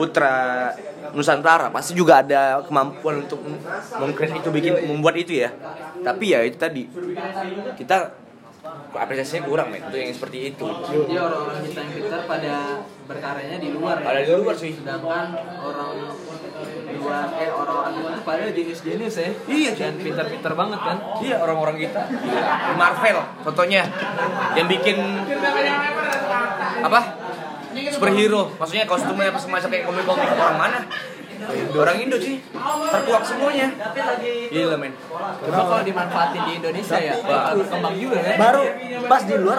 [0.00, 0.72] putra
[1.12, 3.44] Nusantara pasti juga ada kemampuan untuk
[4.00, 5.52] mengkreasi itu bikin membuat itu ya.
[6.00, 6.88] Tapi ya itu tadi.
[7.76, 8.22] Kita
[8.96, 9.84] apresiasinya kurang men.
[9.84, 10.64] Itu yang seperti itu.
[10.64, 12.54] Jadi orang-orang kita yang pintar pada
[13.04, 14.06] berkaryanya di luar ya.
[14.08, 14.72] ada di luar sih.
[14.72, 15.90] Sedangkan orang
[17.02, 19.30] luar eh orang-orang luar padahal jenius-jenius ya.
[19.50, 20.96] Iya, Dan pintar-pintar banget kan.
[21.18, 22.02] Iya orang-orang kita.
[22.08, 23.82] Di Marvel contohnya
[24.54, 24.96] yang bikin
[26.82, 27.00] apa?
[27.72, 30.80] Superhero, maksudnya kostumnya apa semacam kayak komik-komik orang mana?
[31.74, 32.38] Orang Indo sih,
[32.94, 33.66] terkuak semuanya.
[34.52, 34.94] Gila men.
[35.42, 38.36] Cuma kalau dimanfaatin di Indonesia ya, bakal berkembang juga kan.
[38.38, 38.62] baru
[39.10, 39.58] pas di luar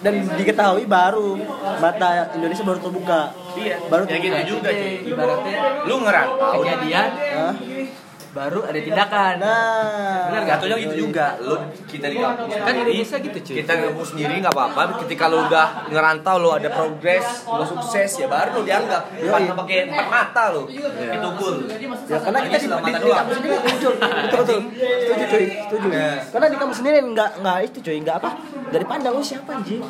[0.00, 1.36] dan diketahui baru
[1.76, 3.20] mata Indonesia baru terbuka
[3.52, 3.76] Iya.
[3.86, 4.48] baru ya gitu terbuka.
[4.48, 4.94] juga cuy.
[5.04, 6.52] Ibaratnya Lu ngerantau.
[6.58, 7.54] kejadian Hah?
[8.30, 9.34] Baru ada tindakan.
[9.42, 10.56] nah Bener gak?
[10.62, 11.34] Atau gitu juga.
[11.42, 13.54] Lu kita di kampus Kan Indonesia gitu cuy.
[13.58, 14.80] kita ngampus sendiri nggak apa-apa.
[15.02, 19.02] Ketika lu udah ngerantau, lu ada progres, lu sukses ya baru lu dianggap.
[19.18, 20.62] Bukan pakai empat mata lu.
[20.70, 21.56] Itu cool.
[22.06, 23.18] ya karena kita di, mata di doang.
[23.18, 23.92] kampus sendiri muncul
[24.24, 24.58] betul betul
[25.00, 26.10] setuju cuy setuju Ya.
[26.22, 28.30] karena di kampus sendiri nggak nggak itu cuy nggak apa
[28.70, 29.82] dari pandang lu siapa anjing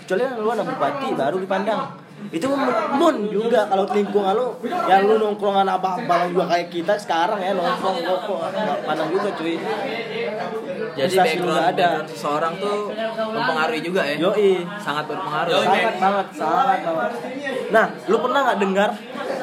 [0.00, 1.80] kecuali lu anak bupati baru dipandang
[2.26, 2.48] itu
[2.96, 4.48] mun juga kalau lingkungan lu
[4.88, 9.54] yang lu nongkrongan apa apa juga kayak kita sekarang ya nongkrong nggak pandang juga cuy
[10.96, 12.78] Jadi Prestasi lu background, ada background seseorang tuh
[13.36, 14.16] mempengaruhi juga ya.
[14.16, 15.52] yoi Sangat berpengaruh.
[15.52, 15.66] Yoi.
[15.68, 17.10] sangat banget sangat banget
[17.68, 18.90] nah lu pernah nggak dengar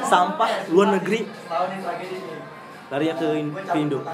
[0.04, 1.20] sampah luar negeri
[2.94, 4.06] larinya ke, ke Indo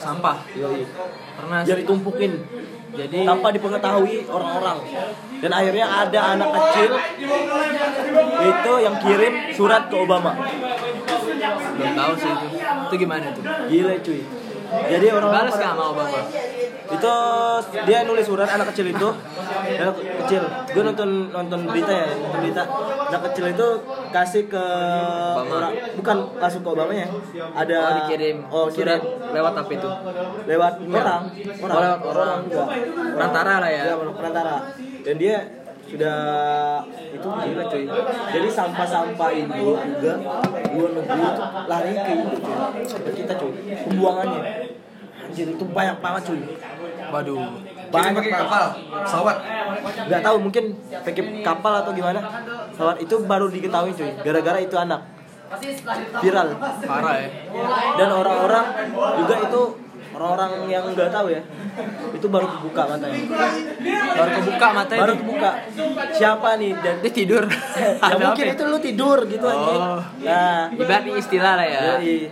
[0.00, 0.40] Sampah.
[0.56, 0.88] yoi
[1.36, 1.84] Pernah sih.
[1.84, 2.32] ditumpukin
[2.92, 4.84] Jadi tanpa dipengetahui orang-orang
[5.40, 6.92] dan akhirnya ada anak kecil
[8.44, 10.36] itu yang kirim surat ke Obama
[11.72, 12.46] belum tahu sih itu.
[12.60, 13.42] Itu gimana tuh?
[13.72, 14.20] gila cuy
[14.72, 16.20] jadi orang-orang Balas nggak sama Obama?
[16.92, 17.14] itu
[17.88, 19.08] dia nulis surat anak kecil itu.
[19.80, 20.42] Anak kecil.
[20.72, 22.62] Gue nonton nonton berita ya nonton berita.
[23.08, 23.68] Anak kecil itu
[24.12, 24.64] kasih ke
[25.40, 27.08] orang bukan langsung ke Obama ya.
[27.56, 28.36] Ada Oh dikirim.
[28.48, 29.00] oh kirim.
[29.32, 29.90] lewat apa itu?
[30.48, 31.22] lewat orang.
[31.64, 32.38] Orang lewat orang.
[32.46, 32.64] juga
[33.16, 33.82] Perantara lah ya.
[33.88, 34.56] Iya, perantara.
[35.02, 35.36] Dan dia
[35.92, 36.18] sudah
[36.88, 37.84] itu gila cuy.
[38.32, 40.14] Jadi sampah-sampah Indo juga
[40.74, 42.54] luar negeri itu lari ke Indo cuy.
[43.12, 43.52] Kita cuy.
[43.88, 44.40] Pembuangannya.
[45.22, 46.40] Anjir itu banyak banget cuy.
[47.12, 47.40] Waduh.
[47.92, 48.64] Banyak pakai kapal,
[49.04, 49.36] pesawat.
[50.08, 50.64] nggak tahu mungkin
[51.04, 52.20] pakai kapal atau gimana.
[52.72, 54.10] Pesawat itu baru diketahui cuy.
[54.24, 55.00] Gara-gara itu anak.
[56.24, 56.48] Viral.
[56.88, 57.28] Parah ya.
[58.00, 58.64] dan orang-orang
[59.20, 59.62] juga itu
[60.24, 61.42] orang-orang yang nggak tahu ya
[62.12, 63.18] itu baru kebuka matanya
[64.12, 65.00] Baru kebuka matanya.
[65.02, 65.50] baru kebuka
[66.12, 67.44] siapa nih dan Dia tidur.
[68.02, 68.54] ya mungkin apa ya?
[68.54, 69.98] itu lu tidur gitu Oh.
[70.20, 71.80] nah Ibarat istilah lah ya.
[71.96, 72.28] yoi.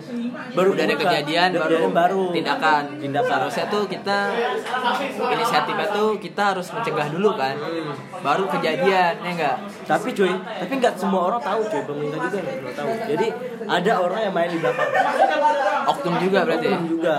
[0.51, 4.19] baru udah ada kejadian baru, baru tindakan tindakan seharusnya tuh kita
[5.29, 7.55] inisiatifnya tuh kita harus mencegah dulu kan
[8.21, 12.55] baru kejadian ya enggak tapi cuy tapi nggak semua orang tahu cuy pemerintah juga nggak
[12.57, 13.27] semua tahu jadi
[13.69, 14.89] ada orang yang main di belakang
[15.89, 16.73] oknum juga berarti ya?
[16.73, 17.17] Oknum juga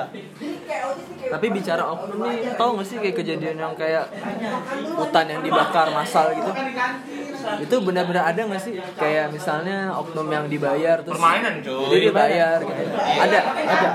[1.22, 4.10] tapi bicara oknum nih tau gak sih kayak kejadian yang kayak
[5.00, 6.52] hutan yang dibakar massal gitu?
[7.64, 8.76] Itu benar-benar ada gak sih?
[9.00, 12.12] Kayak misalnya oknum yang dibayar terus Permainan cuy.
[12.12, 12.84] dibayar gitu.
[12.98, 13.90] Ada ada.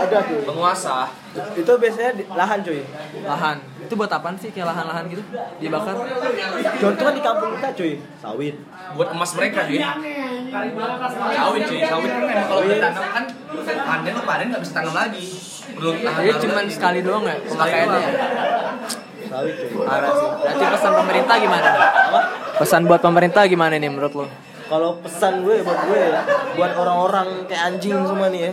[0.00, 1.10] Ada tuh Penguasa.
[1.30, 2.80] itu biasanya di lahan cuy.
[3.22, 3.56] Lahan.
[3.86, 5.22] Itu buat apaan sih kayak lahan-lahan gitu?
[5.58, 5.94] Dibakar?
[6.78, 7.92] Contoh kan di kampung kita cuy.
[8.22, 8.54] Sawit.
[8.94, 9.78] Buat emas mereka cuy
[10.50, 12.10] sawit cuy sawit
[12.50, 13.24] kalau ditanam kan
[13.62, 15.26] panen tuh panen nggak bisa tanam lagi
[15.70, 16.72] belum tahan jadi cuman lagi.
[16.74, 18.12] sekali doang ya pemakaiannya ya?
[19.30, 20.28] sawit cuy Parah sih.
[20.42, 21.70] Berarti pesan pemerintah gimana?
[22.58, 24.26] Pesan buat pemerintah gimana nih menurut lo?
[24.70, 26.22] Kalau pesan gue buat gue ya
[26.54, 28.50] buat orang-orang kayak anjing semua nih ya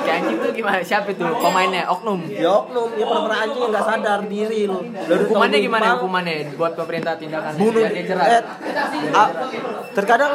[0.00, 0.82] Kayak anjing tuh gimana?
[0.82, 1.22] Siapa itu?
[1.22, 2.18] Pemainnya oknum.
[2.26, 5.84] ya oknum ya para anjing yang nggak sadar diri lu Hukumannya gimana?
[5.86, 8.26] numpang, Hukumannya buat pemerintah tindakan bunuh dia jerat.
[8.26, 8.42] eh,
[9.14, 9.28] ah,
[9.94, 10.32] terkadang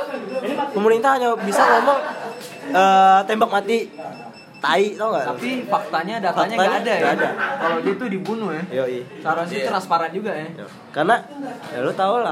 [0.71, 1.99] pemerintah hanya bisa ngomong
[2.71, 3.91] eh, tembak mati
[4.57, 7.07] tai tau gak Tapi faktanya datanya Faktanya nggak ada ya.
[7.11, 7.29] ada.
[7.57, 8.63] Kalau dia tuh dibunuh ya.
[8.75, 8.99] Yoi.
[9.19, 10.47] Seharusnya itu transparan juga ya.
[10.89, 11.15] karena
[11.69, 12.31] ya lu tau lah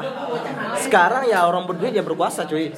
[0.77, 2.71] sekarang ya orang berduit ya berkuasa cuy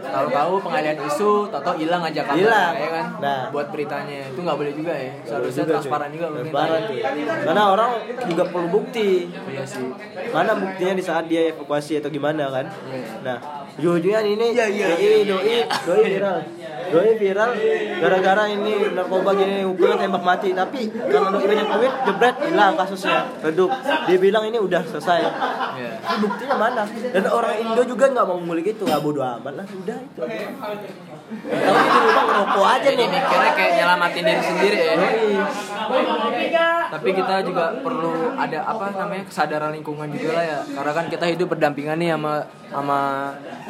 [0.00, 2.72] Tahu-tahu pengalian isu, tahu hilang aja kabar Hilang.
[2.74, 3.04] ya kan.
[3.20, 3.40] Nah.
[3.50, 5.12] Buat beritanya itu nggak boleh juga ya.
[5.22, 5.74] Seharusnya Juga, cuy.
[5.76, 7.00] transparan juga transparan cuy
[7.40, 7.90] karena orang
[8.26, 9.86] juga perlu bukti Iya sih.
[10.30, 13.06] mana buktinya di saat dia evakuasi atau gimana kan Iya.
[13.22, 13.36] nah
[13.76, 16.38] ujung-ujungnya ini doi doi doi viral
[16.90, 17.50] doi viral
[18.02, 20.50] gara-gara ini narkoba gini hukumnya tembak mati.
[20.52, 23.30] Tapi karena doi banyak duit jebret hilang kasusnya.
[23.40, 23.70] Redup.
[24.10, 25.18] Dia bilang ini udah selesai.
[25.22, 25.92] Iya.
[26.02, 26.82] Ini buktinya mana?
[26.86, 28.84] Dan orang Indo juga nggak mau ngulik itu.
[28.90, 29.66] Ah bodo amat lah.
[29.66, 30.22] Udah itu
[31.30, 34.94] kalau di rumah ngerokok aja nih mikirnya kayak nyelamatin diri sendiri ya.
[36.90, 40.58] Tapi kita juga perlu ada apa namanya kesadaran lingkungan juga lah ya.
[40.74, 42.34] Karena kan kita hidup berdampingan nih sama
[42.66, 42.98] sama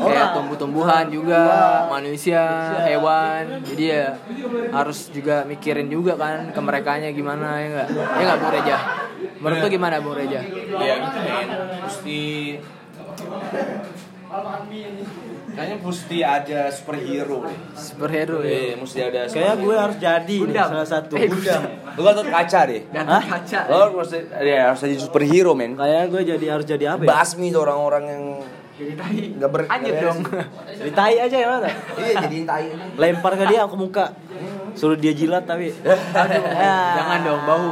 [0.00, 1.44] kayak tumbuh-tumbuhan juga,
[1.92, 2.44] manusia,
[2.88, 3.09] hewan.
[3.64, 4.06] Jadi ya
[4.70, 7.88] harus juga mikirin juga kan ke merekanya gimana ya enggak?
[7.92, 8.76] Ya enggak Bung Reja?
[9.40, 10.40] Menurut lu gimana Bung Reja?
[10.80, 11.48] Iya gitu men.
[11.84, 12.20] Mesti
[15.50, 17.58] Kayaknya mesti ada superhero deh.
[17.74, 18.50] Superhero ya.
[18.54, 19.20] Iya, mesti ada.
[19.26, 20.68] Kayaknya gue harus jadi nih, Gundam.
[20.70, 21.62] salah satu Eh, Gundam.
[21.98, 22.82] Lu kan kaca deh.
[22.94, 23.22] Hah?
[23.26, 23.60] kaca.
[23.66, 25.74] Lo harus ya, harus jadi superhero men.
[25.74, 27.08] Kayaknya gue jadi harus jadi apa ya?
[27.10, 28.22] Basmi tuh orang-orang yang
[28.80, 29.20] Jadi tai.
[29.36, 30.18] nggak ber Anjir dong.
[30.80, 31.68] Jadi tai aja ya mana?
[32.00, 32.66] Iya jadiin tai.
[32.96, 34.06] Lempar ke dia ke muka.
[34.72, 35.68] Suruh dia jilat tapi.
[35.84, 36.44] Aduh,
[36.96, 37.68] Jangan dong, bau.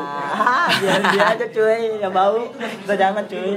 [0.84, 2.52] Biar dia aja cuy, yang bau.
[2.52, 3.56] Kita jangan cuy.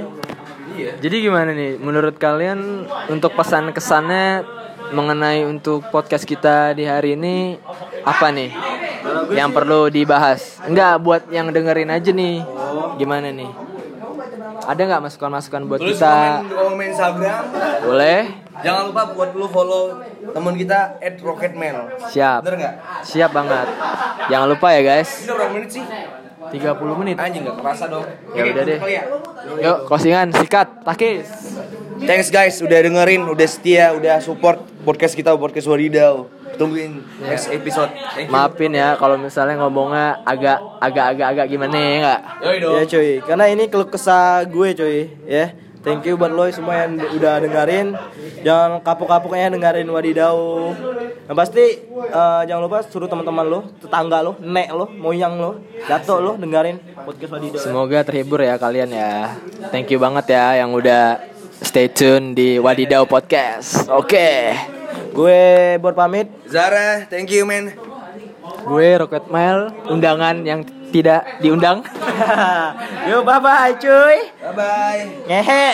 [0.72, 0.96] Iya.
[0.96, 4.40] Jadi gimana nih menurut kalian untuk pesan kesannya
[4.96, 7.60] mengenai untuk podcast kita di hari ini
[8.08, 8.48] apa nih
[9.36, 10.56] yang perlu dibahas?
[10.64, 12.40] Enggak buat yang dengerin aja nih.
[12.96, 13.71] Gimana nih?
[14.62, 16.14] Ada nggak masukan-masukan buat Tulis kita?
[16.38, 17.42] komen, komen Instagram.
[17.82, 18.20] Boleh?
[18.62, 19.84] Jangan lupa buat lu follow
[20.30, 20.78] teman kita
[21.18, 21.74] @rocketman.
[22.08, 22.40] Siap.
[22.46, 22.74] Bener nggak?
[23.02, 23.66] Siap banget.
[24.30, 25.10] Jangan lupa ya guys.
[25.10, 25.84] Ini udah berapa menit sih?
[26.42, 27.16] 30 menit.
[27.18, 28.06] Anjing nggak kerasa dong.
[28.34, 28.78] Ya Oke, udah deh.
[28.84, 29.02] ya?
[29.58, 31.26] Yuk, closingan sikat, takis.
[32.02, 36.26] Thanks guys udah dengerin, udah setia, udah support podcast kita podcast Wadidau.
[36.60, 37.90] Tungguin next episode.
[38.12, 38.34] Thank you.
[38.34, 42.20] Maafin ya kalau misalnya ngomongnya agak agak agak agak gimana ya enggak?
[42.60, 45.56] Ya cuy, karena ini keluh kesah gue cuy, ya.
[45.82, 47.98] Thank you buat lo semua yang udah dengerin.
[48.46, 50.70] Jangan kapok-kapoknya dengerin Wadidau.
[51.26, 55.58] Yang pasti eh, jangan lupa suruh teman-teman lo, tetangga lo, nek lo, moyang lo,
[55.90, 57.58] dato lo dengerin podcast Wadidau.
[57.58, 59.34] Semoga terhibur ya kalian ya.
[59.74, 61.18] Thank you banget ya yang udah
[61.58, 63.90] stay tune di Wadidau Podcast.
[63.90, 64.54] Oke.
[65.12, 66.26] Gue buat pamit.
[66.48, 67.76] Zara, thank you man.
[68.64, 71.84] Gue Rocket Mail, undangan yang tidak diundang.
[73.08, 74.28] Yo bye bye cuy.
[74.40, 75.02] Bye bye.
[75.28, 75.66] Ngehe.